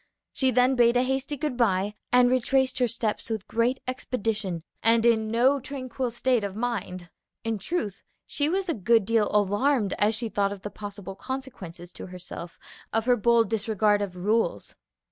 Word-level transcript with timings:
She 0.33 0.49
then 0.49 0.73
bade 0.75 0.97
a 0.97 1.03
hasty 1.03 1.37
good 1.37 1.55
by 1.55 1.93
and 2.11 2.27
retraced 2.31 2.79
her 2.79 2.87
steps 2.87 3.29
with 3.29 3.47
great 3.47 3.81
expedition 3.87 4.63
and 4.81 5.05
in 5.05 5.29
no 5.29 5.59
tranquil 5.59 6.09
state 6.09 6.43
of 6.43 6.55
mind. 6.55 7.11
In 7.43 7.59
truth, 7.59 8.01
she 8.25 8.49
was 8.49 8.67
a 8.67 8.73
good 8.73 9.05
deal 9.05 9.29
alarmed 9.31 9.93
as 9.99 10.15
she 10.15 10.27
thought 10.27 10.51
of 10.51 10.63
the 10.63 10.71
possible 10.71 11.13
consequences 11.13 11.93
to 11.93 12.07
herself 12.07 12.57
of 12.91 13.05
her 13.05 13.15
bold 13.15 13.47
disregard 13.51 14.01
of 14.01 14.15
rules. 14.15 14.73